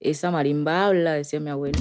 esa 0.00 0.30
marimba 0.30 0.86
habla, 0.86 1.12
decía 1.14 1.40
mi 1.40 1.50
abuelo. 1.50 1.78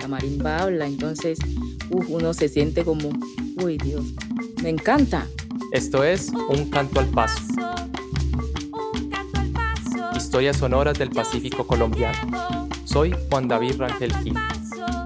La 0.00 0.08
marimba 0.08 0.58
habla, 0.58 0.86
entonces 0.86 1.38
uno 1.90 2.32
se 2.32 2.48
siente 2.48 2.84
como, 2.84 3.10
uy 3.62 3.76
Dios, 3.76 4.06
me 4.62 4.70
encanta. 4.70 5.26
Esto 5.72 6.04
es 6.04 6.32
Un 6.48 6.70
Canto 6.70 7.00
al 7.00 7.06
Paso. 7.06 7.42
Historias 10.16 10.56
sonoras 10.56 10.98
del 10.98 11.10
Pacífico 11.10 11.66
colombiano. 11.66 12.68
Soy 12.84 13.14
Juan 13.30 13.46
David 13.46 13.76
Rangel 13.78 14.14
Gil. 14.18 14.34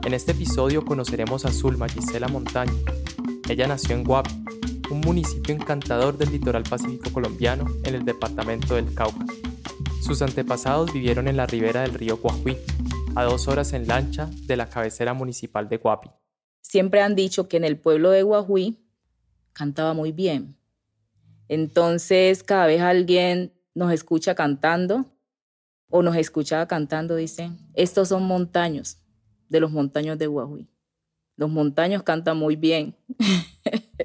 En 0.04 0.14
este 0.14 0.32
episodio 0.32 0.84
conoceremos 0.84 1.44
a 1.44 1.52
Zulma 1.52 1.88
Gisela 1.88 2.28
Montaño. 2.28 2.74
Ella 3.48 3.66
nació 3.66 3.96
en 3.96 4.04
Guapi, 4.04 4.30
un 4.90 5.00
municipio 5.00 5.54
encantador 5.54 6.16
del 6.16 6.30
litoral 6.30 6.62
pacífico 6.62 7.10
colombiano 7.10 7.66
en 7.84 7.94
el 7.94 8.04
departamento 8.04 8.74
del 8.74 8.94
Cauca. 8.94 9.24
Sus 10.05 10.21
antepasados 10.21 10.93
vivieron 10.93 11.29
en 11.29 11.39
la 11.39 11.46
ribera 11.46 11.81
del 11.81 11.94
río 11.94 12.18
Guajuí, 12.18 12.58
a 13.14 13.25
dos 13.25 13.49
horas 13.49 13.72
en 13.72 13.89
lancha 13.89 14.29
de 14.43 14.54
la 14.54 14.68
cabecera 14.68 15.14
municipal 15.14 15.67
de 15.71 15.79
Guapi. 15.79 16.11
Siempre 16.61 17.00
han 17.00 17.14
dicho 17.14 17.49
que 17.49 17.57
en 17.57 17.64
el 17.64 17.79
pueblo 17.79 18.11
de 18.11 18.22
Guajuí 18.22 18.86
cantaba 19.54 19.95
muy 19.95 20.12
bien. 20.12 20.59
Entonces, 21.48 22.43
cada 22.43 22.67
vez 22.67 22.82
alguien 22.82 23.54
nos 23.75 23.90
escucha 23.93 24.35
cantando 24.35 25.07
o 25.89 26.03
nos 26.03 26.17
escuchaba 26.17 26.68
cantando, 26.68 27.17
dicen, 27.17 27.57
estos 27.73 28.11
son 28.11 28.25
montaños 28.25 28.98
de 29.48 29.61
los 29.61 29.71
montaños 29.71 30.18
de 30.18 30.26
Guajuí. 30.26 30.68
Los 31.34 31.48
montaños 31.48 32.03
cantan 32.03 32.36
muy 32.36 32.56
bien. 32.56 32.95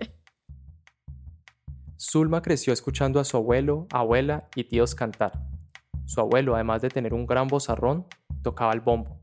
Zulma 2.00 2.42
creció 2.42 2.72
escuchando 2.72 3.20
a 3.20 3.26
su 3.26 3.36
abuelo, 3.36 3.86
abuela 3.92 4.48
y 4.56 4.64
tíos 4.64 4.96
cantar. 4.96 5.59
Su 6.10 6.22
abuelo, 6.22 6.56
además 6.56 6.82
de 6.82 6.90
tener 6.90 7.14
un 7.14 7.28
gran 7.28 7.48
vozarrón, 7.48 8.08
tocaba 8.42 8.74
el 8.74 8.80
bombo. 8.80 9.20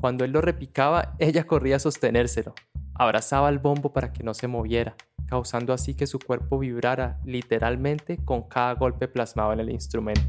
Cuando 0.00 0.24
él 0.24 0.30
lo 0.30 0.40
repicaba, 0.40 1.16
ella 1.18 1.42
corría 1.48 1.76
a 1.76 1.78
sostenérselo. 1.80 2.54
Abrazaba 2.94 3.48
el 3.48 3.58
bombo 3.58 3.92
para 3.92 4.12
que 4.12 4.22
no 4.22 4.34
se 4.34 4.46
moviera, 4.46 4.94
causando 5.26 5.72
así 5.72 5.94
que 5.94 6.06
su 6.06 6.20
cuerpo 6.20 6.60
vibrara 6.60 7.18
literalmente 7.24 8.18
con 8.24 8.42
cada 8.42 8.74
golpe 8.74 9.08
plasmado 9.08 9.52
en 9.52 9.58
el 9.58 9.70
instrumento. 9.70 10.22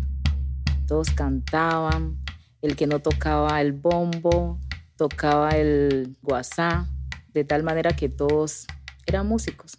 Todos 0.88 1.12
cantaban, 1.12 2.18
el 2.64 2.76
que 2.76 2.88
no 2.88 2.98
tocaba 2.98 3.62
el 3.62 3.74
bombo, 3.74 4.60
tocaba 4.96 5.52
el 5.52 6.18
guasá, 6.24 6.88
de 7.36 7.44
tal 7.44 7.62
manera 7.62 7.92
que 7.92 8.10
todos 8.10 8.66
eran 9.06 9.28
músicos. 9.28 9.78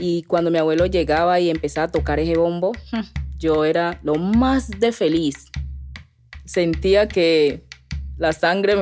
Y 0.00 0.24
cuando 0.24 0.50
mi 0.50 0.58
abuelo 0.58 0.86
llegaba 0.86 1.38
y 1.38 1.48
empezaba 1.48 1.84
a 1.84 1.92
tocar 1.92 2.18
ese 2.18 2.36
bombo, 2.36 2.72
yo 3.38 3.64
era 3.64 4.00
lo 4.02 4.16
más 4.16 4.68
de 4.68 4.92
feliz. 4.92 5.50
Sentía 6.44 7.08
que 7.08 7.64
la 8.16 8.32
sangre 8.32 8.76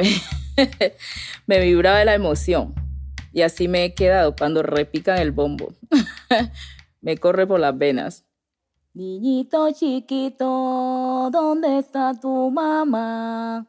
me, 1.47 1.59
vibraba 1.61 1.98
de 1.98 2.05
la 2.07 2.15
emoción. 2.15 2.75
Y 3.33 3.43
así 3.43 3.69
me 3.69 3.85
he 3.85 3.95
quedado 3.95 4.35
cuando 4.35 4.63
repican 4.63 5.19
el 5.19 5.31
bombo. 5.31 5.75
me 7.01 7.19
corre 7.19 7.47
por 7.47 7.61
las 7.61 7.77
venas. 7.77 8.25
Niñito 8.95 9.71
chiquito, 9.73 11.29
¿dónde 11.31 11.79
está 11.79 12.19
tu 12.19 12.51
mamá? 12.51 13.67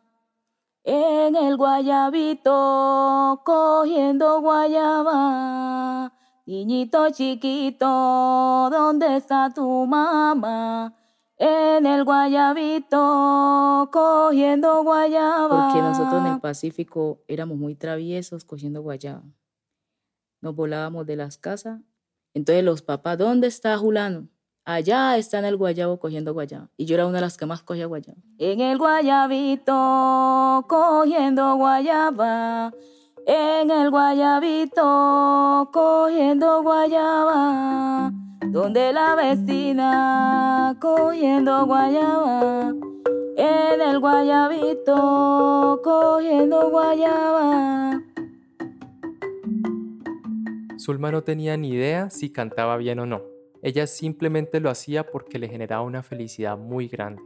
En 0.86 1.36
el 1.36 1.58
guayabito, 1.58 3.42
cogiendo 3.44 4.40
guayaba. 4.40 6.17
Niñito 6.48 7.10
chiquito, 7.10 8.70
¿dónde 8.72 9.18
está 9.18 9.54
tu 9.54 9.86
mamá? 9.86 10.96
En 11.36 11.86
el 11.86 12.06
guayabito, 12.06 13.90
cogiendo 13.92 14.82
guayaba. 14.82 15.50
Porque 15.50 15.82
nosotros 15.82 16.22
en 16.26 16.28
el 16.28 16.40
Pacífico 16.40 17.22
éramos 17.28 17.58
muy 17.58 17.76
traviesos 17.76 18.46
cogiendo 18.46 18.82
guayaba. 18.82 19.24
Nos 20.40 20.56
volábamos 20.56 21.06
de 21.06 21.18
las 21.18 21.38
casas. 21.38 21.82
Entonces 22.34 22.64
los 22.64 22.82
papás, 22.82 23.18
¿dónde 23.18 23.48
está 23.48 23.78
Julano? 23.78 24.30
Allá 24.64 25.18
está 25.18 25.40
en 25.40 25.46
el 25.46 25.58
guayabo 25.58 26.00
cogiendo 26.00 26.34
guayaba. 26.34 26.70
Y 26.78 26.86
yo 26.86 26.96
era 26.96 27.08
una 27.08 27.18
de 27.18 27.24
las 27.24 27.36
que 27.36 27.46
más 27.46 27.62
cogía 27.62 27.88
guayaba. 27.88 28.20
En 28.38 28.62
el 28.62 28.78
guayabito, 28.78 30.66
cogiendo 30.70 31.58
guayaba 31.58 32.72
en 33.28 33.70
el 33.70 33.92
guayabito 33.92 35.70
cogiendo 35.74 36.64
guayaba, 36.64 38.14
donde 38.40 38.94
la 38.94 39.16
vecina 39.16 40.78
cogiendo 40.80 41.66
guayaba, 41.66 42.74
en 43.36 43.82
el 43.82 44.00
guayabito 44.00 45.82
cogiendo 45.84 46.70
guayaba. 46.70 48.02
Zulma 50.80 51.12
no 51.12 51.22
tenía 51.22 51.58
ni 51.58 51.72
idea 51.72 52.10
si 52.10 52.32
cantaba 52.32 52.78
bien 52.78 53.00
o 53.00 53.06
no. 53.06 53.24
Ella 53.62 53.88
simplemente 53.88 54.62
lo 54.62 54.70
hacía 54.70 55.06
porque 55.06 55.38
le 55.38 55.50
generaba 55.50 55.82
una 55.82 56.02
felicidad 56.02 56.58
muy 56.58 56.88
grande. 56.88 57.22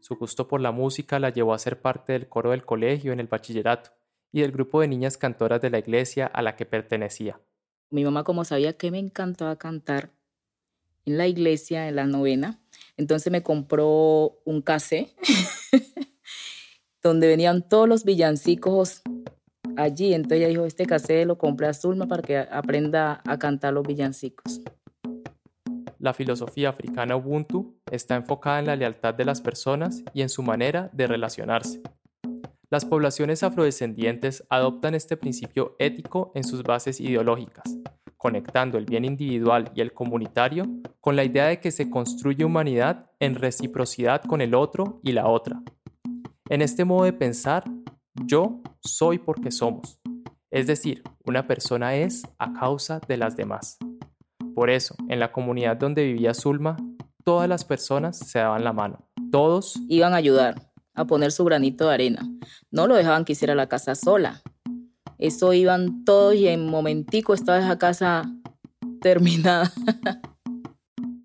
Su 0.00 0.16
gusto 0.16 0.46
por 0.46 0.60
la 0.60 0.72
música 0.72 1.18
la 1.18 1.30
llevó 1.30 1.54
a 1.54 1.58
ser 1.58 1.80
parte 1.80 2.12
del 2.12 2.28
coro 2.28 2.50
del 2.50 2.66
colegio 2.66 3.14
en 3.14 3.20
el 3.20 3.28
bachillerato 3.28 3.92
y 4.36 4.42
del 4.42 4.52
grupo 4.52 4.82
de 4.82 4.88
niñas 4.88 5.16
cantoras 5.16 5.62
de 5.62 5.70
la 5.70 5.78
iglesia 5.78 6.26
a 6.26 6.42
la 6.42 6.56
que 6.56 6.66
pertenecía. 6.66 7.40
Mi 7.88 8.04
mamá, 8.04 8.22
como 8.22 8.44
sabía 8.44 8.74
que 8.74 8.90
me 8.90 8.98
encantaba 8.98 9.56
cantar 9.56 10.10
en 11.06 11.16
la 11.16 11.26
iglesia, 11.26 11.88
en 11.88 11.96
la 11.96 12.04
novena, 12.04 12.60
entonces 12.98 13.32
me 13.32 13.42
compró 13.42 14.38
un 14.44 14.60
cassette 14.60 15.16
donde 17.02 17.28
venían 17.28 17.66
todos 17.66 17.88
los 17.88 18.04
villancicos 18.04 19.00
allí. 19.74 20.12
Entonces 20.12 20.40
ella 20.40 20.48
dijo, 20.48 20.66
este 20.66 20.84
cassette 20.84 21.26
lo 21.26 21.38
compré 21.38 21.68
a 21.68 21.72
Zulma 21.72 22.06
para 22.06 22.20
que 22.20 22.36
aprenda 22.36 23.22
a 23.24 23.38
cantar 23.38 23.72
los 23.72 23.86
villancicos. 23.86 24.60
La 25.98 26.12
filosofía 26.12 26.68
africana 26.68 27.16
Ubuntu 27.16 27.80
está 27.90 28.16
enfocada 28.16 28.58
en 28.58 28.66
la 28.66 28.76
lealtad 28.76 29.14
de 29.14 29.24
las 29.24 29.40
personas 29.40 30.04
y 30.12 30.20
en 30.20 30.28
su 30.28 30.42
manera 30.42 30.90
de 30.92 31.06
relacionarse. 31.06 31.80
Las 32.76 32.84
poblaciones 32.84 33.42
afrodescendientes 33.42 34.44
adoptan 34.50 34.94
este 34.94 35.16
principio 35.16 35.76
ético 35.78 36.30
en 36.34 36.44
sus 36.44 36.62
bases 36.62 37.00
ideológicas, 37.00 37.64
conectando 38.18 38.76
el 38.76 38.84
bien 38.84 39.06
individual 39.06 39.72
y 39.74 39.80
el 39.80 39.94
comunitario 39.94 40.66
con 41.00 41.16
la 41.16 41.24
idea 41.24 41.46
de 41.46 41.58
que 41.58 41.70
se 41.70 41.88
construye 41.88 42.44
humanidad 42.44 43.10
en 43.18 43.34
reciprocidad 43.34 44.20
con 44.24 44.42
el 44.42 44.54
otro 44.54 45.00
y 45.02 45.12
la 45.12 45.26
otra. 45.26 45.62
En 46.50 46.60
este 46.60 46.84
modo 46.84 47.04
de 47.04 47.14
pensar, 47.14 47.64
yo 48.26 48.60
soy 48.80 49.20
porque 49.20 49.50
somos, 49.50 49.98
es 50.50 50.66
decir, 50.66 51.02
una 51.24 51.46
persona 51.46 51.94
es 51.96 52.28
a 52.36 52.52
causa 52.52 53.00
de 53.08 53.16
las 53.16 53.38
demás. 53.38 53.78
Por 54.54 54.68
eso, 54.68 54.94
en 55.08 55.18
la 55.18 55.32
comunidad 55.32 55.78
donde 55.78 56.04
vivía 56.04 56.34
Zulma, 56.34 56.76
todas 57.24 57.48
las 57.48 57.64
personas 57.64 58.18
se 58.18 58.38
daban 58.38 58.64
la 58.64 58.74
mano, 58.74 58.98
todos 59.30 59.80
iban 59.88 60.12
a 60.12 60.16
ayudar 60.16 60.65
a 60.96 61.04
poner 61.04 61.30
su 61.30 61.44
granito 61.44 61.86
de 61.86 61.94
arena. 61.94 62.28
No 62.70 62.86
lo 62.86 62.96
dejaban 62.96 63.24
que 63.24 63.34
hiciera 63.34 63.54
la 63.54 63.68
casa 63.68 63.94
sola. 63.94 64.42
Eso 65.18 65.52
iban 65.52 66.04
todos 66.04 66.34
y 66.34 66.48
en 66.48 66.66
momentico 66.66 67.34
estaba 67.34 67.58
esa 67.58 67.78
casa 67.78 68.24
terminada. 69.00 69.72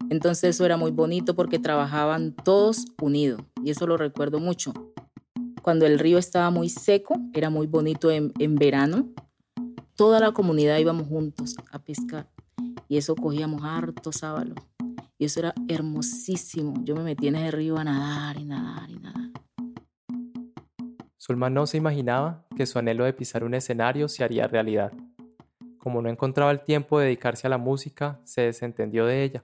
Entonces 0.10 0.56
eso 0.56 0.66
era 0.66 0.78
muy 0.78 0.92
bonito 0.92 1.36
porque 1.36 1.58
trabajaban 1.58 2.36
todos 2.36 2.86
unidos 3.02 3.42
y 3.64 3.72
eso 3.72 3.88
lo 3.88 3.98
recuerdo 3.98 4.40
mucho. 4.40 4.74
Cuando 5.62 5.86
el 5.86 6.00
río 6.00 6.18
estaba 6.18 6.50
muy 6.50 6.70
seco, 6.70 7.16
era 7.34 7.50
muy 7.50 7.68
bonito 7.68 8.12
en, 8.12 8.34
en 8.40 8.56
verano. 8.56 9.10
Toda 9.96 10.20
la 10.20 10.32
comunidad 10.32 10.78
íbamos 10.80 11.08
juntos 11.08 11.56
a 11.72 11.80
pescar 11.80 12.30
y 12.90 12.98
eso 12.98 13.16
cogíamos 13.16 13.64
harto 13.64 14.12
sábalo. 14.12 14.56
Y 15.18 15.26
eso 15.26 15.40
era 15.40 15.54
hermosísimo. 15.68 16.74
Yo 16.84 16.96
me 16.96 17.04
metí 17.04 17.28
en 17.28 17.36
ese 17.36 17.52
río 17.52 17.78
a 17.78 17.84
nadar 17.84 18.38
y 18.38 18.44
nadar 18.44 18.90
y 18.90 18.96
nadar. 18.96 19.31
Zulma 21.32 21.50
no 21.50 21.66
se 21.66 21.78
imaginaba 21.78 22.44
que 22.58 22.66
su 22.66 22.78
anhelo 22.78 23.06
de 23.06 23.14
pisar 23.14 23.46
un 23.46 23.54
escenario 23.54 24.10
se 24.10 24.22
haría 24.22 24.48
realidad. 24.48 24.92
Como 25.78 26.02
no 26.02 26.10
encontraba 26.10 26.52
el 26.52 26.60
tiempo 26.60 27.00
de 27.00 27.06
dedicarse 27.06 27.48
a 27.48 27.50
la 27.50 27.58
música, 27.58 28.20
se 28.26 28.42
desentendió 28.42 29.06
de 29.06 29.24
ella. 29.24 29.44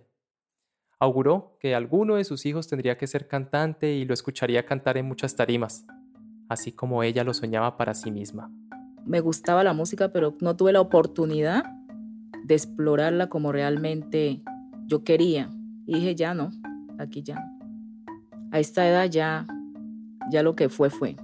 Auguró 1.00 1.56
que 1.62 1.76
alguno 1.76 2.16
de 2.16 2.26
sus 2.26 2.46
hijos 2.46 2.68
tendría 2.68 2.98
que 2.98 3.08
ser 3.08 3.30
cantante 3.30 3.94
y 3.94 4.04
lo 4.04 4.14
escucharía 4.14 4.66
cantar 4.66 4.98
en 4.98 5.06
muchas 5.06 5.38
tarimas, 5.38 5.86
así 6.50 6.74
como 6.74 7.04
ella 7.04 7.24
lo 7.24 7.34
soñaba 7.34 7.78
para 7.78 7.94
sí 7.94 8.12
misma. 8.12 8.52
Me 9.06 9.22
gustaba 9.22 9.64
la 9.64 9.72
música, 9.72 10.12
pero 10.12 10.36
no 10.42 10.58
tuve 10.58 10.74
la 10.74 10.82
oportunidad 10.82 11.64
de 12.44 12.56
explorarla 12.56 13.30
como 13.30 13.54
realmente 13.54 14.42
yo 14.88 15.06
quería. 15.06 15.50
Y 15.86 15.96
dije, 15.96 16.16
ya 16.16 16.34
no, 16.34 16.52
aquí 17.00 17.24
ya. 17.24 17.50
A 18.52 18.60
esta 18.60 18.86
edad 18.86 19.10
ya, 19.10 19.48
ya 20.30 20.44
lo 20.44 20.54
que 20.54 20.68
fue 20.68 20.90
fue 20.90 21.16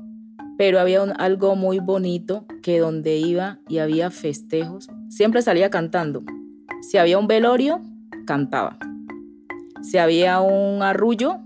pero 0.57 0.79
había 0.79 1.01
algo 1.03 1.55
muy 1.55 1.79
bonito 1.79 2.45
que 2.61 2.79
donde 2.79 3.17
iba 3.17 3.59
y 3.67 3.79
había 3.79 4.11
festejos, 4.11 4.87
siempre 5.09 5.41
salía 5.41 5.69
cantando. 5.69 6.23
Si 6.81 6.97
había 6.97 7.17
un 7.17 7.27
velorio, 7.27 7.81
cantaba. 8.25 8.77
Si 9.81 9.97
había 9.97 10.39
un 10.41 10.81
arrullo, 10.81 11.39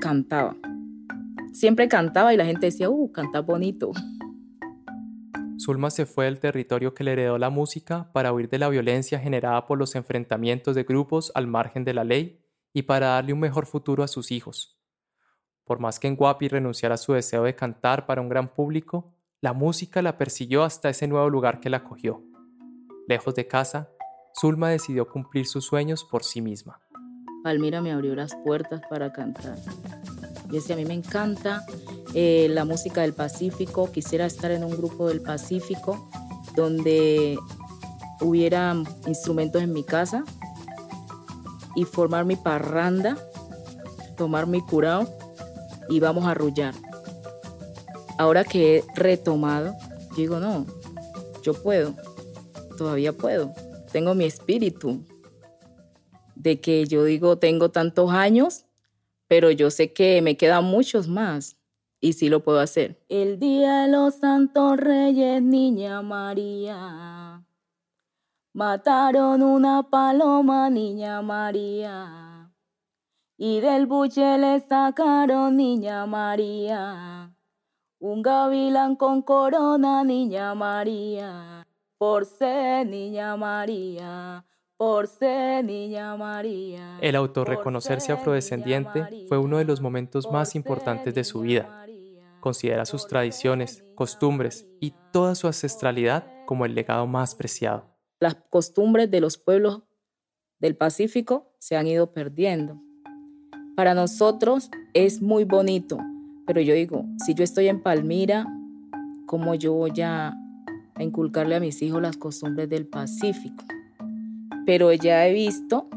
cantaba. 0.00 0.56
siempre 1.52 1.88
cantaba 1.88 2.32
y 2.32 2.36
la 2.36 2.44
gente 2.44 2.66
decía, 2.66 2.90
uh, 2.90 3.10
canta 3.12 3.40
bonito. 3.40 3.92
Zulma 5.58 5.90
se 5.90 6.06
fue 6.06 6.26
del 6.26 6.38
territorio 6.38 6.94
que 6.94 7.02
le 7.02 7.12
heredó 7.12 7.36
la 7.36 7.50
música 7.50 8.10
para 8.12 8.32
huir 8.32 8.48
de 8.48 8.58
la 8.58 8.68
violencia 8.68 9.18
generada 9.18 9.66
por 9.66 9.76
los 9.76 9.96
enfrentamientos 9.96 10.76
de 10.76 10.84
grupos 10.84 11.32
al 11.34 11.48
margen 11.48 11.84
de 11.84 11.94
la 11.94 12.04
ley 12.04 12.40
y 12.72 12.82
para 12.82 13.08
darle 13.08 13.32
un 13.32 13.40
mejor 13.40 13.66
futuro 13.66 14.04
a 14.04 14.08
sus 14.08 14.30
hijos. 14.30 14.77
Por 15.68 15.80
más 15.80 16.00
que 16.00 16.08
en 16.08 16.16
Guapi 16.16 16.48
renunciara 16.48 16.94
a 16.94 16.98
su 16.98 17.12
deseo 17.12 17.44
de 17.44 17.54
cantar 17.54 18.06
para 18.06 18.22
un 18.22 18.30
gran 18.30 18.48
público, 18.48 19.12
la 19.42 19.52
música 19.52 20.00
la 20.00 20.16
persiguió 20.16 20.64
hasta 20.64 20.88
ese 20.88 21.06
nuevo 21.06 21.28
lugar 21.28 21.60
que 21.60 21.68
la 21.68 21.76
acogió. 21.76 22.22
Lejos 23.06 23.34
de 23.34 23.46
casa, 23.46 23.90
Zulma 24.34 24.70
decidió 24.70 25.06
cumplir 25.06 25.46
sus 25.46 25.66
sueños 25.66 26.06
por 26.10 26.24
sí 26.24 26.40
misma. 26.40 26.80
Palmira 27.44 27.82
me 27.82 27.92
abrió 27.92 28.14
las 28.14 28.34
puertas 28.36 28.80
para 28.88 29.12
cantar. 29.12 29.58
Y 30.48 30.52
decía, 30.52 30.74
a 30.74 30.78
mí 30.78 30.86
me 30.86 30.94
encanta 30.94 31.66
eh, 32.14 32.46
la 32.48 32.64
música 32.64 33.02
del 33.02 33.12
Pacífico, 33.12 33.92
quisiera 33.92 34.24
estar 34.24 34.50
en 34.50 34.64
un 34.64 34.70
grupo 34.70 35.08
del 35.08 35.20
Pacífico 35.20 36.08
donde 36.56 37.38
hubiera 38.22 38.74
instrumentos 39.06 39.60
en 39.60 39.74
mi 39.74 39.84
casa 39.84 40.24
y 41.76 41.84
formar 41.84 42.24
mi 42.24 42.36
parranda, 42.36 43.18
tomar 44.16 44.46
mi 44.46 44.62
curado 44.62 45.17
y 45.88 46.00
vamos 46.00 46.24
a 46.24 46.32
arrullar. 46.32 46.74
Ahora 48.18 48.44
que 48.44 48.78
he 48.78 48.84
retomado, 48.94 49.74
digo, 50.16 50.40
no, 50.40 50.66
yo 51.42 51.54
puedo, 51.54 51.94
todavía 52.76 53.12
puedo, 53.12 53.52
tengo 53.92 54.14
mi 54.14 54.24
espíritu, 54.24 55.04
de 56.34 56.60
que 56.60 56.86
yo 56.86 57.04
digo, 57.04 57.38
tengo 57.38 57.70
tantos 57.70 58.10
años, 58.12 58.64
pero 59.26 59.50
yo 59.50 59.70
sé 59.70 59.92
que 59.92 60.22
me 60.22 60.36
quedan 60.36 60.64
muchos 60.64 61.08
más 61.08 61.56
y 62.00 62.12
sí 62.14 62.28
lo 62.28 62.42
puedo 62.42 62.60
hacer. 62.60 63.00
El 63.08 63.38
día 63.38 63.82
de 63.82 63.88
los 63.88 64.16
santos 64.16 64.76
reyes, 64.78 65.42
niña 65.42 66.00
María, 66.02 67.44
mataron 68.52 69.42
una 69.42 69.82
paloma, 69.90 70.70
niña 70.70 71.20
María, 71.22 72.27
y 73.40 73.60
del 73.60 73.86
buche 73.86 74.36
le 74.36 74.58
sacaron, 74.58 75.56
niña 75.56 76.04
María, 76.06 77.32
un 78.00 78.20
gavilán 78.20 78.96
con 78.96 79.22
corona, 79.22 80.02
niña 80.02 80.56
María, 80.56 81.64
por 81.96 82.26
ser 82.26 82.86
niña 82.86 83.36
María. 83.36 84.44
Por 84.76 85.08
ser 85.08 85.64
niña 85.64 86.16
María. 86.16 86.98
El 87.00 87.16
autorreconocerse 87.16 88.12
afrodescendiente 88.12 89.26
fue 89.28 89.36
uno 89.36 89.58
de 89.58 89.64
los 89.64 89.80
momentos 89.80 90.30
más 90.30 90.54
importantes 90.54 91.12
de 91.14 91.24
su 91.24 91.40
vida. 91.40 91.84
Considera 92.38 92.84
sus 92.84 93.08
tradiciones, 93.08 93.84
costumbres 93.96 94.68
y 94.78 94.94
toda 95.12 95.34
su 95.34 95.48
ancestralidad 95.48 96.24
como 96.46 96.64
el 96.64 96.76
legado 96.76 97.08
más 97.08 97.34
preciado. 97.34 97.98
Las 98.20 98.36
costumbres 98.36 99.10
de 99.10 99.20
los 99.20 99.36
pueblos 99.36 99.82
del 100.60 100.76
Pacífico 100.76 101.56
se 101.58 101.76
han 101.76 101.88
ido 101.88 102.12
perdiendo. 102.12 102.80
Para 103.78 103.94
nosotros 103.94 104.72
es 104.92 105.22
muy 105.22 105.44
bonito, 105.44 105.98
pero 106.48 106.60
yo 106.60 106.74
digo, 106.74 107.06
si 107.24 107.34
yo 107.34 107.44
estoy 107.44 107.68
en 107.68 107.80
Palmira, 107.80 108.44
¿cómo 109.24 109.54
yo 109.54 109.72
voy 109.72 110.00
a 110.02 110.36
inculcarle 110.98 111.54
a 111.54 111.60
mis 111.60 111.80
hijos 111.80 112.02
las 112.02 112.16
costumbres 112.16 112.68
del 112.68 112.86
Pacífico? 112.86 113.64
pero 114.68 114.92
ya 114.92 115.26
he 115.26 115.32
visto 115.32 115.88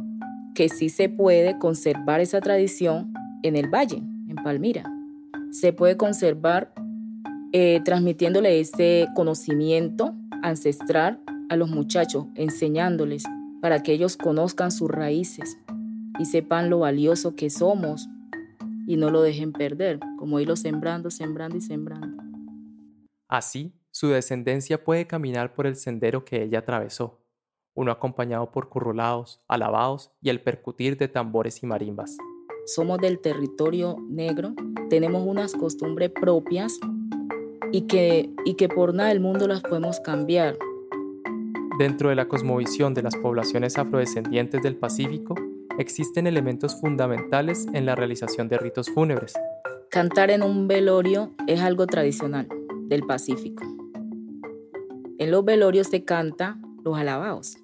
que 0.55 0.69
sí 0.69 0.87
se 0.87 1.09
puede 1.09 1.59
conservar 1.59 2.21
esa 2.21 2.39
tradición 2.39 3.13
en 3.43 3.57
el 3.57 3.67
valle, 3.67 3.97
en 3.97 4.35
Palmira. 4.45 4.89
Se 5.49 5.73
puede 5.73 5.97
conservar 5.97 6.71
eh, 7.51 7.81
transmitiéndole 7.83 8.61
ese 8.61 9.09
conocimiento 9.13 10.15
ancestral 10.41 11.19
a 11.49 11.57
los 11.57 11.69
muchachos, 11.69 12.27
enseñándoles 12.35 13.25
para 13.59 13.83
que 13.83 13.91
ellos 13.91 14.15
conozcan 14.15 14.71
sus 14.71 14.89
raíces 14.89 15.57
y 16.21 16.25
sepan 16.25 16.69
lo 16.69 16.79
valioso 16.79 17.35
que 17.35 17.49
somos 17.49 18.07
y 18.85 18.95
no 18.95 19.09
lo 19.09 19.23
dejen 19.23 19.53
perder, 19.53 19.99
como 20.19 20.39
irlo 20.39 20.55
sembrando, 20.55 21.09
sembrando 21.09 21.57
y 21.57 21.61
sembrando. 21.61 22.21
Así, 23.27 23.73
su 23.89 24.09
descendencia 24.09 24.83
puede 24.83 25.07
caminar 25.07 25.55
por 25.55 25.65
el 25.65 25.75
sendero 25.75 26.23
que 26.23 26.43
ella 26.43 26.59
atravesó 26.59 27.21
uno 27.73 27.91
acompañado 27.91 28.51
por 28.51 28.69
currulados, 28.69 29.41
alabados 29.47 30.11
y 30.21 30.29
el 30.29 30.41
percutir 30.41 30.97
de 30.97 31.07
tambores 31.07 31.63
y 31.63 31.65
marimbas. 31.65 32.17
Somos 32.65 32.99
del 32.99 33.19
territorio 33.19 33.97
negro, 34.09 34.53
tenemos 34.89 35.25
unas 35.25 35.53
costumbres 35.53 36.11
propias 36.11 36.77
y 37.71 37.83
que, 37.87 38.29
y 38.45 38.55
que 38.55 38.67
por 38.67 38.93
nada 38.93 39.09
del 39.09 39.21
mundo 39.21 39.47
las 39.47 39.61
podemos 39.61 39.99
cambiar. 40.01 40.57
Dentro 41.79 42.09
de 42.09 42.15
la 42.15 42.27
cosmovisión 42.27 42.93
de 42.93 43.01
las 43.01 43.15
poblaciones 43.15 43.77
afrodescendientes 43.77 44.61
del 44.61 44.75
Pacífico, 44.75 45.35
existen 45.81 46.27
elementos 46.27 46.79
fundamentales 46.79 47.67
en 47.73 47.85
la 47.85 47.95
realización 47.95 48.47
de 48.47 48.57
ritos 48.57 48.89
fúnebres. 48.89 49.33
Cantar 49.89 50.31
en 50.31 50.43
un 50.43 50.67
velorio 50.67 51.33
es 51.47 51.59
algo 51.61 51.85
tradicional 51.87 52.47
del 52.87 53.03
Pacífico. 53.03 53.63
En 55.17 55.31
los 55.31 55.43
velorios 55.43 55.87
se 55.87 56.05
canta 56.05 56.57
los 56.83 56.97
alabados. 56.97 57.57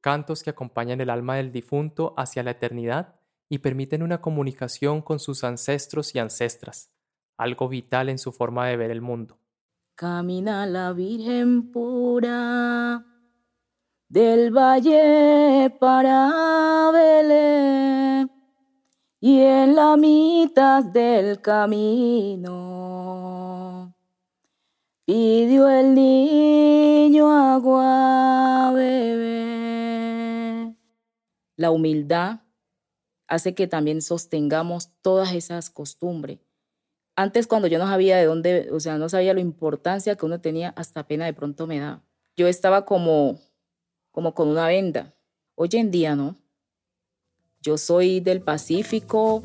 Cantos 0.00 0.42
que 0.42 0.50
acompañan 0.50 1.00
el 1.00 1.10
alma 1.10 1.36
del 1.36 1.52
difunto 1.52 2.14
hacia 2.16 2.42
la 2.42 2.50
eternidad 2.50 3.14
y 3.48 3.58
permiten 3.58 4.02
una 4.02 4.20
comunicación 4.20 5.02
con 5.02 5.20
sus 5.20 5.44
ancestros 5.44 6.14
y 6.14 6.18
ancestras, 6.18 6.90
algo 7.36 7.68
vital 7.68 8.08
en 8.08 8.18
su 8.18 8.32
forma 8.32 8.66
de 8.66 8.76
ver 8.76 8.90
el 8.90 9.00
mundo. 9.00 9.38
Camina 9.94 10.66
la 10.66 10.92
Virgen 10.92 11.70
pura 11.70 13.04
del 14.12 14.50
valle 14.50 15.70
para 15.80 16.90
Belén 16.92 18.30
y 19.18 19.40
en 19.40 19.74
la 19.74 19.96
mitad 19.96 20.84
del 20.84 21.40
camino 21.40 22.52
pidió 25.06 25.70
el 25.70 25.94
niño 25.94 27.32
agua 27.32 28.72
bebé. 28.74 30.76
La 31.56 31.70
humildad 31.70 32.40
hace 33.28 33.54
que 33.54 33.66
también 33.66 34.02
sostengamos 34.02 34.90
todas 35.00 35.32
esas 35.32 35.70
costumbres. 35.70 36.40
Antes 37.16 37.46
cuando 37.46 37.66
yo 37.66 37.78
no 37.78 37.86
sabía 37.86 38.18
de 38.18 38.26
dónde, 38.26 38.68
o 38.72 38.80
sea, 38.80 38.98
no 38.98 39.08
sabía 39.08 39.32
la 39.32 39.40
importancia 39.40 40.16
que 40.16 40.26
uno 40.26 40.42
tenía, 40.42 40.74
hasta 40.76 41.06
pena 41.06 41.24
de 41.24 41.32
pronto 41.32 41.66
me 41.66 41.80
da. 41.80 42.02
Yo 42.36 42.46
estaba 42.46 42.84
como, 42.84 43.38
como 44.12 44.34
con 44.34 44.48
una 44.48 44.68
venda. 44.68 45.14
Hoy 45.56 45.70
en 45.72 45.90
día, 45.90 46.14
¿no? 46.14 46.36
Yo 47.60 47.78
soy 47.78 48.20
del 48.20 48.42
Pacífico, 48.42 49.42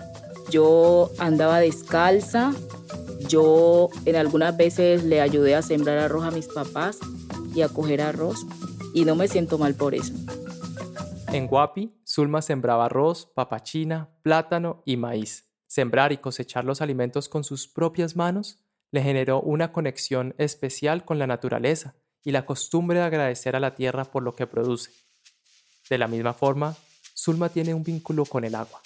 yo 0.50 1.12
andaba 1.18 1.60
descalza, 1.60 2.54
yo 3.28 3.90
en 4.06 4.16
algunas 4.16 4.56
veces 4.56 5.04
le 5.04 5.22
ayudé 5.22 5.56
a 5.56 5.62
sembrar 5.62 5.98
arroz 5.98 6.26
a 6.26 6.32
mis 6.32 6.48
papás 6.48 7.00
y 7.56 7.62
a 7.62 7.70
coger 7.70 8.02
arroz 8.02 8.46
y 8.94 9.06
no 9.06 9.16
me 9.16 9.28
siento 9.28 9.58
mal 9.58 9.76
por 9.76 9.96
eso. 9.96 10.14
En 11.32 11.48
Guapi, 11.48 11.94
Zulma 12.06 12.42
sembraba 12.42 12.86
arroz, 12.86 13.26
papachina, 13.36 14.10
plátano 14.24 14.82
y 14.86 14.98
maíz. 14.98 15.46
Sembrar 15.68 16.12
y 16.12 16.18
cosechar 16.18 16.64
los 16.66 16.82
alimentos 16.82 17.30
con 17.30 17.44
sus 17.44 17.68
propias 17.68 18.16
manos 18.16 18.64
le 18.92 19.04
generó 19.04 19.42
una 19.42 19.74
conexión 19.74 20.34
especial 20.38 21.04
con 21.04 21.20
la 21.20 21.28
naturaleza 21.28 21.96
y 22.28 22.32
la 22.32 22.46
costumbre 22.46 23.00
de 23.00 23.06
agradecer 23.06 23.56
a 23.56 23.60
la 23.62 23.74
tierra 23.74 24.04
por 24.04 24.22
lo 24.22 24.36
que 24.36 24.46
produce. 24.46 24.92
De 25.90 25.98
la 25.98 26.10
misma 26.10 26.34
forma, 26.34 26.76
Zulma 27.16 27.48
tiene 27.48 27.74
un 27.74 27.86
vínculo 27.86 28.26
con 28.26 28.44
el 28.44 28.54
agua. 28.54 28.82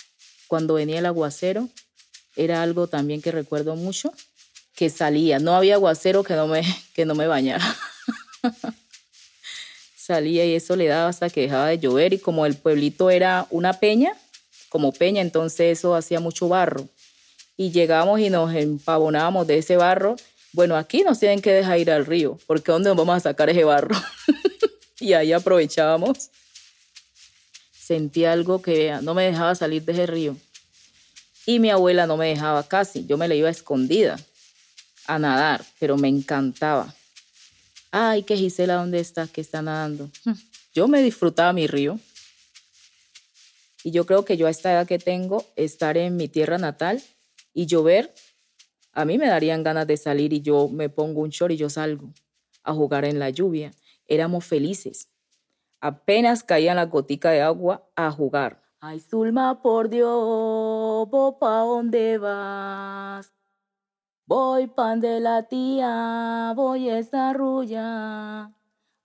Cuando 0.45 0.75
venía 0.75 0.99
el 0.99 1.07
aguacero, 1.07 1.67
era 2.35 2.61
algo 2.61 2.85
también 2.85 3.19
que 3.19 3.31
recuerdo 3.31 3.75
mucho, 3.75 4.13
que 4.75 4.91
salía, 4.91 5.39
no 5.39 5.55
había 5.55 5.73
aguacero 5.73 6.21
que 6.21 6.35
no 6.35 6.45
me, 6.45 6.61
que 6.93 7.03
no 7.03 7.15
me 7.15 7.25
bañara. 7.25 7.65
salía 9.95 10.45
y 10.45 10.53
eso 10.53 10.75
le 10.75 10.85
daba 10.85 11.09
hasta 11.09 11.31
que 11.31 11.41
dejaba 11.41 11.65
de 11.65 11.79
llover 11.79 12.13
y 12.13 12.19
como 12.19 12.45
el 12.45 12.53
pueblito 12.53 13.09
era 13.09 13.47
una 13.49 13.73
peña, 13.73 14.13
como 14.69 14.91
peña, 14.91 15.23
entonces 15.23 15.79
eso 15.79 15.95
hacía 15.95 16.19
mucho 16.19 16.47
barro. 16.47 16.87
Y 17.57 17.71
llegamos 17.71 18.19
y 18.19 18.29
nos 18.29 18.53
empavonábamos 18.53 19.47
de 19.47 19.57
ese 19.57 19.77
barro. 19.77 20.15
Bueno, 20.53 20.75
aquí 20.75 21.03
nos 21.03 21.19
tienen 21.19 21.41
que 21.41 21.51
dejar 21.51 21.79
ir 21.79 21.91
al 21.91 22.05
río, 22.05 22.37
porque 22.45 22.71
¿dónde 22.71 22.89
nos 22.89 22.97
vamos 22.97 23.15
a 23.15 23.19
sacar 23.21 23.49
ese 23.49 23.63
barro? 23.63 23.95
y 24.99 25.13
ahí 25.13 25.31
aprovechábamos. 25.31 26.29
Sentí 27.71 28.25
algo 28.25 28.61
que 28.61 28.97
no 29.01 29.13
me 29.13 29.23
dejaba 29.23 29.55
salir 29.55 29.83
de 29.83 29.93
ese 29.93 30.07
río. 30.07 30.35
Y 31.45 31.59
mi 31.59 31.69
abuela 31.69 32.05
no 32.05 32.17
me 32.17 32.27
dejaba 32.27 32.67
casi, 32.67 33.05
yo 33.05 33.17
me 33.17 33.27
la 33.27 33.35
iba 33.35 33.49
escondida 33.49 34.19
a 35.07 35.19
nadar, 35.19 35.65
pero 35.79 35.97
me 35.97 36.07
encantaba. 36.07 36.93
Ay, 37.91 38.23
que 38.23 38.37
Gisela, 38.37 38.75
¿dónde 38.75 38.99
está? 38.99 39.27
Que 39.27 39.41
está 39.41 39.61
nadando. 39.61 40.09
Hmm. 40.23 40.33
Yo 40.73 40.87
me 40.87 41.01
disfrutaba 41.01 41.51
mi 41.53 41.67
río. 41.67 41.99
Y 43.83 43.91
yo 43.91 44.05
creo 44.05 44.23
que 44.25 44.37
yo 44.37 44.47
a 44.47 44.51
esta 44.51 44.71
edad 44.71 44.87
que 44.87 44.99
tengo, 44.99 45.45
estar 45.55 45.97
en 45.97 46.15
mi 46.15 46.27
tierra 46.27 46.57
natal 46.57 47.01
y 47.53 47.65
llover 47.65 48.13
A 48.93 49.05
mí 49.05 49.17
me 49.17 49.27
darían 49.27 49.63
ganas 49.63 49.87
de 49.87 49.97
salir 49.97 50.33
y 50.33 50.41
yo 50.41 50.67
me 50.67 50.89
pongo 50.89 51.21
un 51.21 51.29
short 51.29 51.53
y 51.53 51.57
yo 51.57 51.69
salgo 51.69 52.11
a 52.63 52.73
jugar 52.73 53.05
en 53.05 53.19
la 53.19 53.29
lluvia. 53.29 53.71
Éramos 54.05 54.45
felices. 54.45 55.09
Apenas 55.79 56.43
caían 56.43 56.75
la 56.75 56.85
gotica 56.85 57.31
de 57.31 57.41
agua 57.41 57.87
a 57.95 58.11
jugar. 58.11 58.61
Ay, 58.81 58.99
Zulma, 58.99 59.61
por 59.61 59.89
Dios, 59.89 61.07
¿pa 61.39 61.59
dónde 61.59 62.17
vas? 62.17 63.33
Voy 64.25 64.67
pan 64.67 64.99
de 64.99 65.19
la 65.19 65.43
tía, 65.43 66.53
voy 66.55 66.89
esa 66.89 67.33
rulla. 67.33 68.51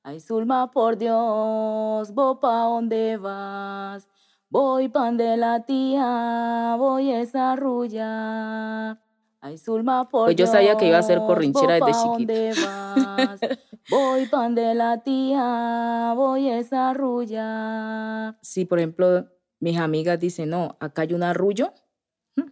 Ay, 0.03 0.21
Zulma, 0.21 0.71
por 0.71 0.97
Dios, 0.97 2.13
¿vos 2.13 2.39
pa 2.41 2.65
dónde 2.65 3.17
vas? 3.17 4.09
Voy 4.49 4.89
pan 4.89 5.17
de 5.17 5.37
la 5.37 5.65
tía, 5.67 6.77
voy 6.79 7.11
esa 7.11 7.57
rulla. 7.57 9.01
Ay, 9.41 9.59
Zulma, 9.59 10.09
pues 10.09 10.35
yo 10.35 10.47
sabía 10.47 10.77
que 10.77 10.89
iba 10.89 10.99
a 10.99 11.03
ser 11.03 11.19
corrinchera 11.19 11.75
desde 11.75 11.93
chiquita. 11.93 13.37
voy 13.91 14.27
pan 14.27 14.55
de 14.55 14.75
la 14.75 15.03
tía, 15.03 16.13
voy 16.17 16.49
esa 16.49 16.93
rulla. 16.95 18.39
Si, 18.43 18.65
por 18.65 18.79
ejemplo, 18.79 19.29
mis 19.61 19.79
amigas 19.79 20.19
dicen, 20.19 20.51
no, 20.51 20.77
acá 20.81 21.03
hay 21.03 21.15
un 21.15 21.23
arrullo, 21.23 21.73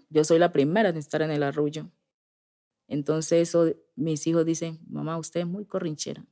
yo 0.08 0.24
soy 0.24 0.38
la 0.38 0.52
primera 0.52 0.90
en 0.90 0.96
estar 0.96 1.22
en 1.22 1.30
el 1.30 1.42
arrullo. 1.42 1.90
Entonces, 2.86 3.48
eso, 3.48 3.66
mis 3.96 4.26
hijos 4.26 4.44
dicen, 4.44 4.78
mamá, 4.86 5.18
usted 5.18 5.40
es 5.40 5.46
muy 5.46 5.64
corrinchera. 5.64 6.24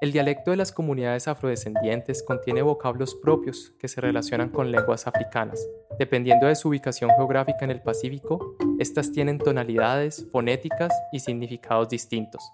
El 0.00 0.12
dialecto 0.12 0.52
de 0.52 0.56
las 0.56 0.70
comunidades 0.70 1.26
afrodescendientes 1.26 2.22
contiene 2.22 2.62
vocablos 2.62 3.16
propios 3.16 3.72
que 3.80 3.88
se 3.88 4.00
relacionan 4.00 4.48
con 4.48 4.70
lenguas 4.70 5.08
africanas. 5.08 5.58
Dependiendo 5.98 6.46
de 6.46 6.54
su 6.54 6.68
ubicación 6.68 7.10
geográfica 7.16 7.64
en 7.64 7.72
el 7.72 7.82
Pacífico, 7.82 8.56
estas 8.78 9.10
tienen 9.10 9.38
tonalidades, 9.38 10.24
fonéticas 10.30 10.92
y 11.10 11.18
significados 11.18 11.88
distintos. 11.88 12.52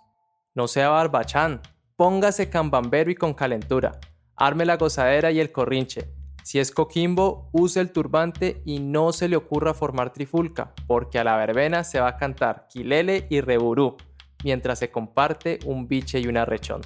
No 0.55 0.69
sea 0.69 0.89
barbachán, 0.89 1.61
póngase 1.97 2.49
cambambero 2.49 3.11
y 3.11 3.15
con 3.15 3.35
calentura, 3.35 4.01
arme 4.37 4.65
la 4.65 4.79
gozadera 4.79 5.31
y 5.31 5.39
el 5.39 5.53
corrinche. 5.53 6.09
Si 6.45 6.59
es 6.59 6.71
coquimbo, 6.71 7.51
use 7.53 7.79
el 7.79 7.93
turbante 7.93 8.63
y 8.65 8.81
no 8.81 9.13
se 9.13 9.29
le 9.29 9.37
ocurra 9.37 9.75
formar 9.75 10.15
trifulca, 10.15 10.73
porque 10.87 11.19
a 11.19 11.25
la 11.25 11.37
verbena 11.37 11.85
se 11.85 12.01
va 12.01 12.09
a 12.09 12.17
cantar 12.17 12.69
quilele 12.71 13.27
y 13.29 13.43
reburú, 13.43 13.99
mientras 14.43 14.79
se 14.79 14.91
comparte 14.91 15.59
un 15.67 15.89
biche 15.89 16.21
y 16.21 16.27
un 16.27 16.39
arrechón 16.39 16.81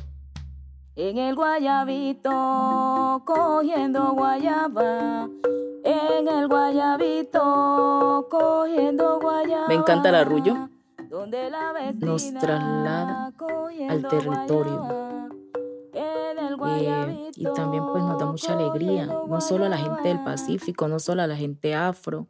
en 0.99 1.17
el 1.17 1.37
guayabito, 1.37 3.23
cogiendo 3.25 4.15
guayaba. 4.15 5.31
En 5.85 6.29
el 6.29 6.49
guayabito, 6.49 8.27
cogiendo 8.29 9.21
guayaba. 9.21 9.69
Me 9.69 9.75
encanta 9.75 10.09
el 10.09 10.17
arrullo. 10.17 10.69
Nos 12.01 12.35
traslada 12.35 13.33
al 13.89 14.09
territorio. 14.09 15.29
Eh, 15.95 17.31
y 17.37 17.45
también 17.55 17.87
pues 17.87 18.03
nos 18.03 18.19
da 18.19 18.27
mucha 18.27 18.55
alegría, 18.55 19.07
no 19.07 19.41
solo 19.41 19.67
a 19.67 19.69
la 19.69 19.79
gente 19.79 20.09
del 20.09 20.25
Pacífico, 20.25 20.89
no 20.89 20.99
solo 20.99 21.23
a 21.23 21.29
la 21.29 21.37
gente 21.37 21.75
afro, 21.75 22.27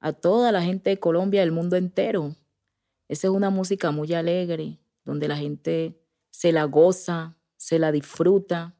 a 0.00 0.12
toda 0.12 0.52
la 0.52 0.60
gente 0.62 0.90
de 0.90 1.00
Colombia, 1.00 1.40
del 1.40 1.52
mundo 1.52 1.76
entero. 1.76 2.34
Esa 3.08 3.28
es 3.28 3.32
una 3.32 3.48
música 3.48 3.90
muy 3.90 4.12
alegre, 4.12 4.78
donde 5.04 5.28
la 5.28 5.36
gente 5.36 5.98
se 6.30 6.52
la 6.52 6.64
goza, 6.64 7.36
se 7.62 7.78
la 7.78 7.92
disfruta 7.92 8.74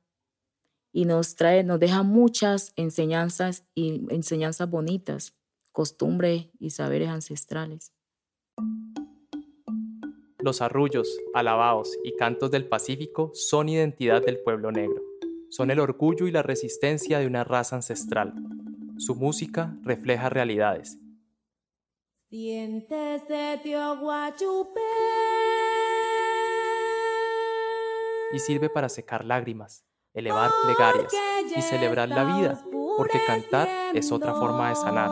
y 0.93 1.05
nos 1.05 1.37
trae, 1.37 1.63
nos 1.63 1.79
deja 1.79 2.03
muchas 2.03 2.73
enseñanzas 2.75 3.65
y 3.77 4.05
enseñanzas 4.13 4.69
bonitas, 4.69 5.37
costumbres 5.71 6.49
y 6.59 6.71
saberes 6.71 7.09
ancestrales. 7.09 7.93
Los 10.41 10.61
arrullos, 10.61 11.17
alabaos 11.33 11.97
y 12.03 12.17
cantos 12.17 12.51
del 12.51 12.69
Pacífico 12.69 13.31
son 13.35 13.69
identidad 13.69 14.21
del 14.21 14.41
pueblo 14.41 14.73
negro. 14.73 15.01
Son 15.49 15.71
el 15.71 15.79
orgullo 15.79 16.27
y 16.27 16.33
la 16.33 16.43
resistencia 16.43 17.21
de 17.21 17.29
una 17.29 17.45
raza 17.45 17.77
ancestral. 17.77 18.35
Su 18.99 19.15
música 19.15 19.77
refleja 19.85 20.29
realidades. 20.29 20.99
Siéntese, 22.31 23.61
tío 23.63 24.01
Guachupé 24.01 25.42
y 28.33 28.39
sirve 28.39 28.69
para 28.69 28.89
secar 28.89 29.25
lágrimas, 29.25 29.85
elevar 30.15 30.51
plegarias 30.65 31.13
y 31.55 31.63
celebrar 31.63 32.09
la 32.09 32.25
vida, 32.25 32.63
porque 32.97 33.21
cantar 33.27 33.69
es 33.95 34.11
otra 34.13 34.35
forma 34.35 34.71
de 34.71 34.77
sanar, 34.77 35.11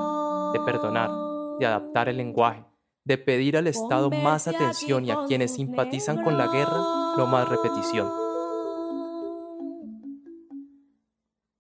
de 0.53 0.61
perdonar, 0.61 1.11
de 1.59 1.67
adaptar 1.67 2.09
el 2.09 2.17
lenguaje, 2.17 2.65
de 3.05 3.19
pedir 3.19 3.57
al 3.57 3.67
Estado 3.67 4.11
más 4.11 4.49
atención 4.49 5.05
y 5.05 5.11
a 5.11 5.25
quienes 5.27 5.55
simpatizan 5.55 6.23
con 6.23 6.39
la 6.39 6.49
guerra 6.49 6.79
no 7.17 7.27
más 7.27 7.49
repetición. 7.49 8.11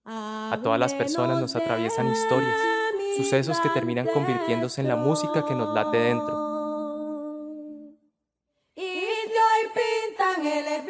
A 0.05 0.59
todas 0.62 0.81
las 0.81 0.95
personas 0.95 1.40
nos 1.40 1.55
atraviesan 1.55 2.11
historias, 2.11 2.61
sucesos 3.17 3.61
que 3.61 3.69
terminan 3.69 4.09
convirtiéndose 4.12 4.81
en 4.81 4.88
la 4.88 4.97
música 4.97 5.45
que 5.45 5.55
nos 5.55 5.73
late 5.75 5.97
dentro. 5.97 6.50
Mientras 10.37 10.38
el 10.38 10.83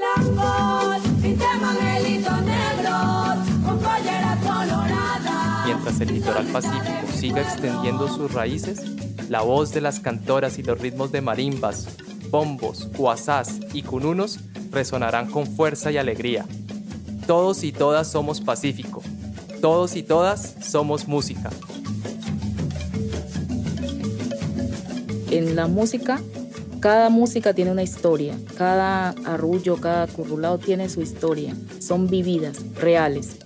litoral 6.08 6.46
pacífico 6.46 7.12
siga 7.14 7.42
extendiendo 7.42 8.08
sus 8.08 8.32
raíces, 8.32 8.82
la 9.28 9.42
voz 9.42 9.72
de 9.72 9.80
las 9.80 10.00
cantoras 10.00 10.58
y 10.58 10.62
los 10.62 10.80
ritmos 10.80 11.12
de 11.12 11.20
marimbas, 11.20 11.88
bombos, 12.30 12.88
guasás 12.96 13.60
y 13.72 13.82
cununos 13.82 14.40
resonarán 14.70 15.30
con 15.30 15.46
fuerza 15.46 15.90
y 15.90 15.98
alegría. 15.98 16.46
Todos 17.26 17.64
y 17.64 17.72
todas 17.72 18.10
somos 18.10 18.40
pacífico. 18.40 19.02
Todos 19.60 19.94
y 19.96 20.02
todas 20.02 20.56
somos 20.62 21.06
música. 21.06 21.50
En 25.30 25.54
la 25.54 25.66
música 25.66 26.20
cada 26.80 27.10
música 27.10 27.52
tiene 27.52 27.70
una 27.70 27.82
historia, 27.82 28.34
cada 28.56 29.10
arrullo, 29.26 29.76
cada 29.76 30.06
currulado 30.06 30.56
tiene 30.56 30.88
su 30.88 31.02
historia. 31.02 31.54
Son 31.78 32.06
vividas, 32.06 32.56
reales, 32.74 33.36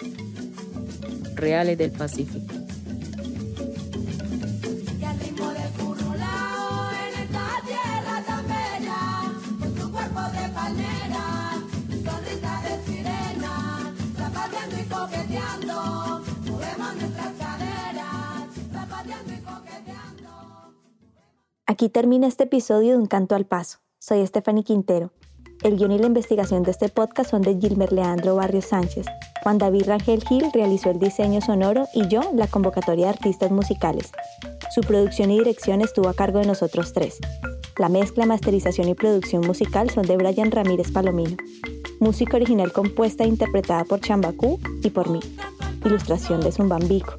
reales 1.44 1.76
del 1.76 1.90
Pacífico. 1.90 2.40
Aquí 21.66 21.88
termina 21.90 22.26
este 22.26 22.44
episodio 22.44 22.92
de 22.92 22.98
Un 22.98 23.06
Canto 23.06 23.34
al 23.34 23.44
Paso. 23.44 23.80
Soy 23.98 24.26
Stephanie 24.26 24.64
Quintero. 24.64 25.12
El 25.64 25.78
guion 25.78 25.92
y 25.92 25.98
la 25.98 26.08
investigación 26.08 26.62
de 26.62 26.72
este 26.72 26.90
podcast 26.90 27.30
son 27.30 27.40
de 27.40 27.58
Gilmer 27.58 27.90
Leandro 27.90 28.36
Barrios 28.36 28.66
Sánchez. 28.66 29.06
Juan 29.42 29.56
David 29.56 29.86
Rangel 29.86 30.22
Gil 30.22 30.50
realizó 30.52 30.90
el 30.90 30.98
diseño 30.98 31.40
sonoro 31.40 31.86
y 31.94 32.06
yo 32.06 32.20
la 32.34 32.46
convocatoria 32.48 33.06
de 33.06 33.12
artistas 33.12 33.50
musicales. 33.50 34.12
Su 34.74 34.82
producción 34.82 35.30
y 35.30 35.38
dirección 35.38 35.80
estuvo 35.80 36.10
a 36.10 36.14
cargo 36.14 36.38
de 36.38 36.46
nosotros 36.46 36.92
tres. 36.92 37.18
La 37.78 37.88
mezcla, 37.88 38.26
masterización 38.26 38.90
y 38.90 38.94
producción 38.94 39.46
musical 39.46 39.88
son 39.88 40.04
de 40.04 40.18
Brian 40.18 40.50
Ramírez 40.50 40.92
Palomino. 40.92 41.38
Música 41.98 42.36
original 42.36 42.70
compuesta 42.70 43.24
e 43.24 43.28
interpretada 43.28 43.84
por 43.84 44.00
Chambacú 44.00 44.60
y 44.82 44.90
por 44.90 45.08
mí. 45.08 45.20
Ilustración 45.82 46.42
de 46.42 46.52
Zumbambico. 46.52 47.14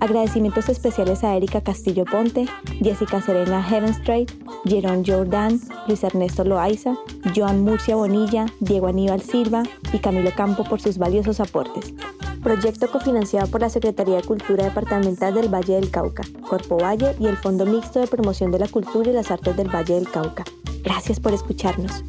Agradecimientos 0.00 0.68
especiales 0.68 1.24
a 1.24 1.34
Erika 1.34 1.62
Castillo 1.62 2.04
Ponte, 2.04 2.46
Jessica 2.82 3.22
Serena 3.22 3.62
Heavenstraight, 3.62 4.30
Jerón 4.64 5.04
Jordan, 5.06 5.60
Luis 5.86 6.02
Ernesto 6.04 6.44
Loaiza, 6.44 6.94
Joan 7.34 7.62
Murcia 7.62 7.96
Bonilla, 7.96 8.46
Diego 8.60 8.86
Aníbal 8.86 9.22
Silva 9.22 9.62
y 9.92 9.98
Camilo 9.98 10.30
Campo 10.34 10.64
por 10.64 10.80
sus 10.80 10.98
valiosos 10.98 11.40
aportes. 11.40 11.94
Proyecto 12.42 12.90
cofinanciado 12.90 13.48
por 13.48 13.60
la 13.60 13.68
Secretaría 13.68 14.16
de 14.16 14.22
Cultura 14.22 14.64
Departamental 14.64 15.34
del 15.34 15.52
Valle 15.52 15.74
del 15.74 15.90
Cauca, 15.90 16.22
Corpo 16.48 16.78
Valle 16.78 17.14
y 17.18 17.26
el 17.26 17.36
Fondo 17.36 17.66
Mixto 17.66 18.00
de 18.00 18.06
Promoción 18.06 18.50
de 18.50 18.60
la 18.60 18.68
Cultura 18.68 19.10
y 19.10 19.14
las 19.14 19.30
Artes 19.30 19.56
del 19.56 19.74
Valle 19.74 19.94
del 19.94 20.08
Cauca. 20.08 20.44
Gracias 20.82 21.18
por 21.20 21.34
escucharnos. 21.34 22.04